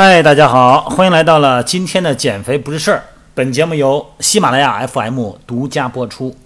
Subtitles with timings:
[0.00, 3.02] 嗨，大家好，欢迎来到了今天的减肥不是事儿。
[3.34, 6.36] 本节目由喜马拉雅 FM 独家播出。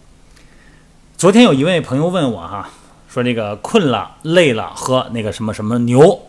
[1.19, 2.71] 昨天有一位朋友问我哈，
[3.11, 6.23] 说这个困了、累了喝那个什么什么牛，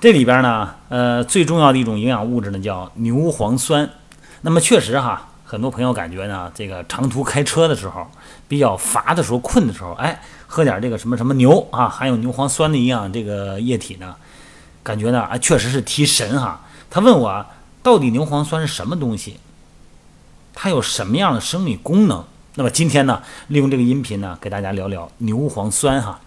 [0.00, 3.90] 这里边呢，呃，最重要的一种营养物质呢叫牛磺酸。
[4.40, 8.06] 那么确实哈，很多朋友感觉呢，这个长途开车的时候
[8.48, 14.16] 比较乏的时候、困的时候，哎，喝点这个什么什么牛啊，含有牛磺酸的营养这个液体呢。
[14.82, 16.64] 感觉呢啊，确实是提神哈。
[16.90, 17.46] 他问我
[17.82, 19.38] 到底牛磺酸是什么东西？
[20.54, 22.24] 它有什么样的生理功能？
[22.56, 26.20] 那么今天呢，利用这个音频呢，给大家聊聊牛磺酸哈。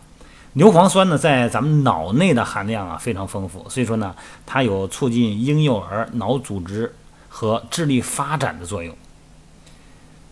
[0.54, 6.96] 牛磺酸呢，在咱们脑内的含量啊非常丰富，所以说呢，它有促进婴幼儿脑组织
[7.30, 8.96] 和智力发展的作用。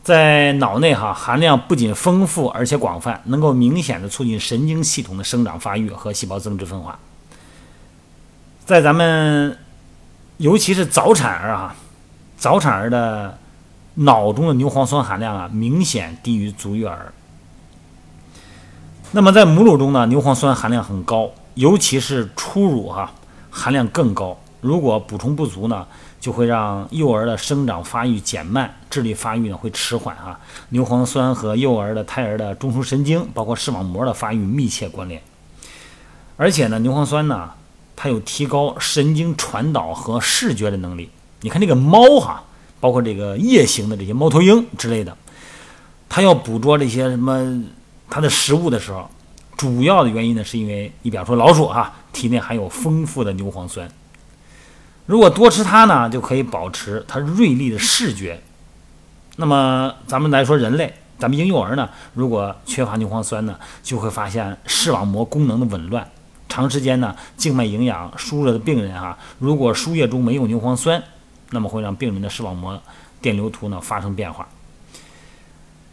[0.02, 6.98] 在脑内哈，含量不仅丰富，而且广泛，能够明显的促进神经系统的生长发育和细胞增殖分化。
[8.66, 9.58] 在咱们，
[10.38, 11.76] 尤其是早产儿啊，
[12.38, 13.38] 早产儿的
[13.96, 17.12] 脑中的牛磺酸含量啊，明显低于足月儿。
[19.12, 23.12] 那么在母乳中呢，牛磺酸含量很高，尤其是初乳哈，
[23.52, 24.40] 含量更高。
[24.62, 25.86] 如果补充不足呢，
[26.22, 30.40] 就会让幼儿的生长发育减慢，智力发育呢会迟缓啊。
[30.70, 35.22] 牛磺酸和幼儿的胎儿的中枢神经，包括视网膜的发育密切关联。
[36.38, 37.52] 而且呢，牛磺酸呢。
[38.04, 41.09] 它有提高神经传导和视觉的能力。
[41.40, 42.43] 你看这个猫哈，
[42.82, 45.18] 包括这个夜行的这些猫头鹰之类的，
[46.10, 47.63] 它要捕捉这些什么
[48.10, 49.10] 它的食物的时候，
[49.55, 53.90] 主要的原因呢，是因为你比方说老鼠哈，体内含有丰富的牛磺酸。
[55.05, 58.43] 如果多吃它呢，就可以保持它锐利的视觉。
[59.38, 66.06] 那么咱们来说人类，咱们婴幼儿呢，如果缺乏牛磺酸呢，就会发现视网膜功能的紊乱。
[66.53, 71.01] 长时间呢，静脉营养输入的病人哈，如果输液中没有牛磺酸，
[71.50, 72.79] 那么会让病人的视网膜
[73.19, 74.47] 电流图呢发生变化。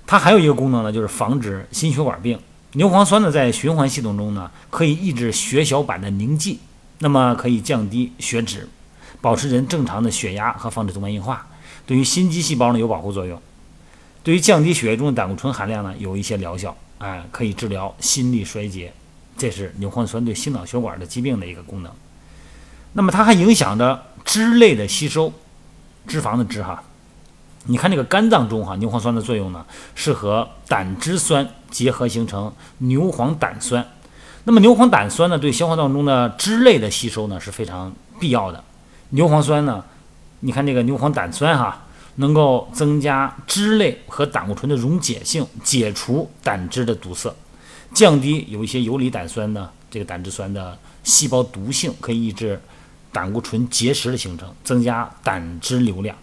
[0.06, 2.38] 它还有一个功能呢，就是防止心血管病。
[2.72, 6.60] 牛磺酸呢，在循环系统中呢，可以抑制血小板的凝集，
[6.98, 8.68] 那么可以降低血脂，
[9.22, 11.46] 保持人正常的血压和防止动脉硬化。
[11.86, 13.40] 对于心肌细胞呢，有保护作用。
[14.22, 18.92] 对于降低血液中的胆固醇含量呢，有一些疗效，哎，可以治疗心力衰竭。
[19.40, 21.90] 这是牛磺酸对心脑血管的疾病的一个功能，
[22.92, 25.32] 那么它还影响着脂类的吸收，
[26.06, 26.82] 脂肪的脂哈。
[27.64, 29.64] 你看这个肝脏中哈，牛磺酸的作用呢，
[29.94, 33.82] 是和胆汁酸结合形成牛磺胆酸。
[34.44, 38.62] 那么牛磺胆酸呢，对消化道中的脂类的吸收呢是非常必要的。
[39.08, 39.82] 牛磺酸呢，
[40.40, 41.84] 你看这个牛磺胆酸哈，
[42.16, 47.34] 能够增加脂类和胆固醇的溶解性，解除胆汁的堵塞。
[47.92, 52.60] 降低有一些游离胆酸呢，这个胆汁酸的细胞毒性，可以抑制
[53.12, 56.16] 胆固醇结石的形成，增加胆汁流量。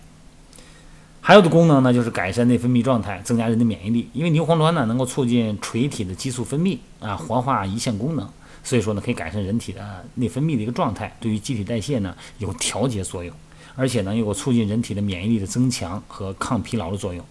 [1.20, 4.10] 还有的功能呢，就是改善内分泌状态，增加人的免疫力。
[4.14, 8.26] 因为牛磺酸呢，能够促进垂体的激素分泌啊，活化胰腺功能，
[8.64, 13.36] 所以说呢，可以改善人体的内分泌的一个状态，对于机体代谢呢有调节作用，
[13.76, 17.26] 而且呢，有促进人体的免疫力的增强和抗疲劳的作用。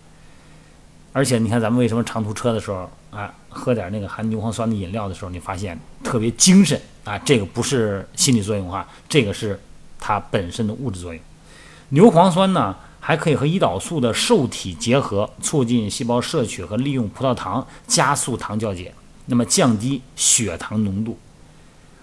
[1.16, 7.16] 而且你看，咱们为什么长途车的时候啊，喝点那个含牛磺酸的饮料的时候，你发现特别精神啊？
[7.20, 9.58] 这个不是心理作用啊，这个是
[9.98, 11.22] 它本身的物质作用。
[11.88, 18.92] 牛磺酸呢，还可以和胰岛素的受体结合，促进细胞摄取和利用葡萄糖，加速糖酵解，
[19.24, 21.18] 那么降低血糖浓度，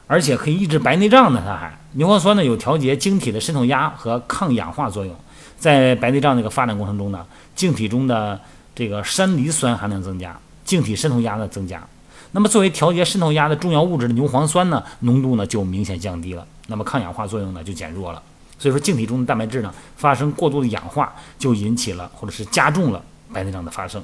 [0.08, 1.40] 而且可以抑制白内障呢。
[1.46, 5.16] 它还牛磺酸呢，有调节晶体的渗透压和抗氧化作用，
[5.60, 7.24] 在白内障那个发展过程中呢，
[7.56, 8.42] 晶体中的
[8.76, 11.86] 这个山梨酸含量增加，晶体渗透压的增加，
[12.32, 18.22] 那么作为调节渗透压的重要物质的牛磺酸呢，浓度呢就明显降低了，那么抗氧化作用呢就减弱了。
[18.58, 24.02] 所以说，晶体中的蛋白质呢发生过度的氧化，就引起了或者是加重了白内障的发生。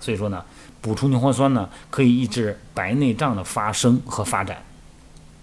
[0.00, 0.42] 所以说呢，
[0.80, 4.62] 补充牛磺酸呢可以抑制白内障的发生和发展，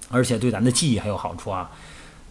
[0.10, 1.70] 而且对咱的记忆还有好处啊，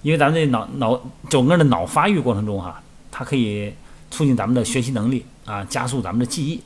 [0.02, 1.00] 因为咱们这脑脑
[1.31, 3.73] 整个的脑发育过程中哈，它可以
[4.11, 5.25] 促进咱们的学习能力。
[5.44, 6.62] 啊，加速咱们的记忆，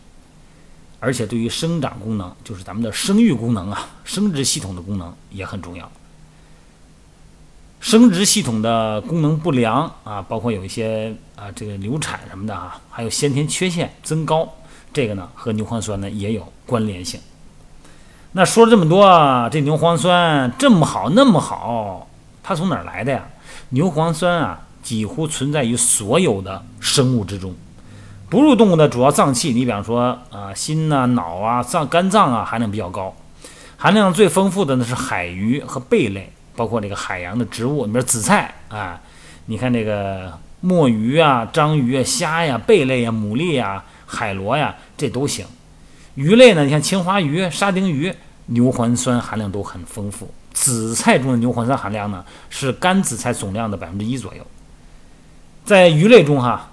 [1.00, 5.90] 而且对于生长功能，就是咱们的生育功能啊，生殖系统的功能也很重要。
[7.80, 14.52] 生殖系统的功能不良啊，包括有一些啊，这个流产什么的啊，还有先天缺陷增高，
[14.92, 17.20] 这个呢和牛磺酸呢也有关联性。
[18.32, 22.08] 那说了这么多，这牛磺酸这么好那么好，
[22.42, 23.28] 它从哪儿来的呀？
[23.70, 27.54] 牛磺酸啊，几乎存在于所有的生物之中。
[28.30, 33.14] 哺乳动物的主要脏器，你比方说啊，心呐、脑啊、脏、肝脏啊，含量比较高。
[33.78, 39.00] 含量最丰富的呢是海鱼和贝类，包括这个海洋的植物，你比如紫菜啊，
[39.46, 45.46] 你看这个墨鱼啊、章鱼啊、虾呀、贝类呀、牡蛎呀、海螺呀，这都行。
[46.14, 48.12] 鱼类呢，你像青花鱼、沙丁鱼，
[48.46, 50.30] 牛磺酸含量都很丰富。
[50.52, 54.44] 紫菜中的牛磺酸含量呢，是干紫菜总量的百分之一左右。
[55.64, 56.67] 在鱼类中，哈，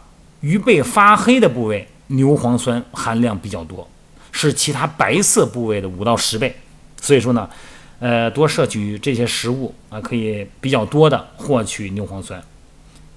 [0.45, 3.89] 鱼背发黑的部位，牛磺酸含量比较多，
[4.31, 6.55] 是其他白色部位的五到十倍。
[7.01, 7.49] 所以说呢，
[7.97, 12.39] 呃，多摄取这些食物啊，可以比较多的获取牛磺酸。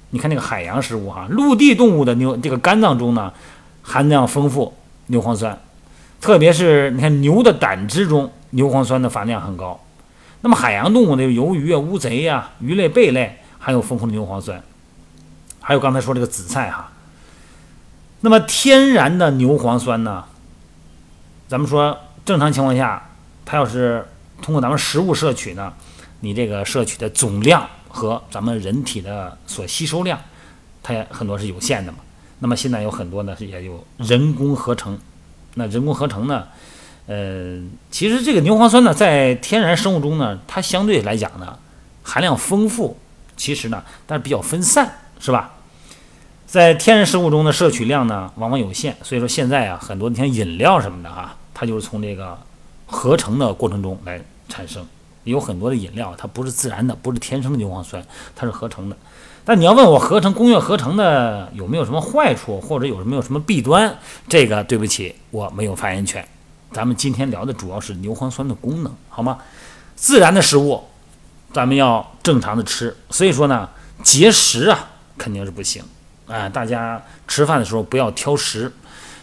[0.09, 3.31] 你看那个海洋食物哈，陆地动物的牛这个肝脏中呢，
[3.83, 4.73] 含量丰富
[5.09, 5.61] 牛磺酸。
[6.23, 9.79] 特别是你看牛的胆汁中牛磺酸的含量很高，
[10.41, 14.63] 那么海洋动物的鱿鱼啊、乌贼呀、鱼类、贝类含有丰富的牛磺酸，
[15.61, 16.91] 还有刚才说这个紫菜哈。
[18.21, 20.25] 那么天然的牛磺酸呢，
[21.47, 23.11] 咱们说正常情况下，
[23.45, 24.05] 它要是
[24.43, 25.73] 通过咱们食物摄取呢，
[26.21, 30.19] 你这个摄取的总量和咱们人体的所吸收量，
[30.83, 31.99] 它也很多是有限的嘛。
[32.41, 34.99] 那么现在有很多呢也有人工合成。
[35.55, 36.47] 那人工合成呢？
[37.07, 37.59] 呃，
[37.91, 41.59] 其实这个牛磺酸呢，在天然生物中呢，它相对来讲呢，
[42.03, 42.99] 含量丰富。
[43.37, 45.53] 其实呢，但是比较分散，是吧？
[46.49, 48.97] 在天然食物中的摄取量呢，往往有限。
[49.03, 52.39] 所以说现在啊，很多你像饮料什么的哈，它就是从这个
[52.87, 54.19] 合成的过程中来
[54.49, 54.85] 产生。
[55.25, 58.03] 有很多的饮料，它不是自然的，不是天生的牛磺酸，
[58.35, 58.97] 它是合成的。
[59.45, 63.99] 但你要问我合成工业合成的有没有什么坏处，或者有没有什么弊端？
[64.27, 66.27] 这个对不起，我没有发言权。
[66.73, 69.37] 咱们今天聊的主要是牛磺酸的功能，好吗？
[69.97, 70.83] 自然的食物，
[71.53, 72.97] 咱们要正常的吃。
[73.11, 73.69] 所以说呢，
[74.03, 75.83] 节食啊肯定是不行
[76.29, 76.49] 啊。
[76.49, 78.73] 大家吃饭的时候不要挑食，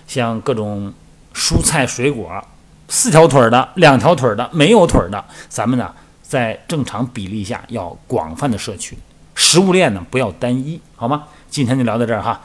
[0.07, 0.93] 像各种
[1.33, 2.43] 蔬菜水果，
[2.87, 8.97] 四条腿的、两条腿的、没有腿的，咱们呢在正常比例下要广泛的摄取。
[9.35, 11.25] 食物链呢，不要单一，好吗？
[11.49, 12.41] 今天就聊到这儿哈。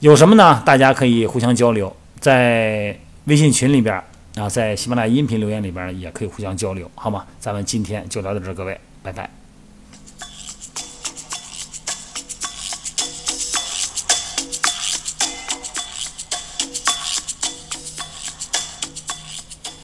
[0.00, 0.62] 有什么呢？
[0.66, 3.94] 大家可以互相交流，在微信群里边
[4.36, 7.24] 啊，在喜马拉雅音频留言里边也可以互相交流，好吗？
[7.40, 9.45] 咱们今天就聊到这儿，各位，拜拜。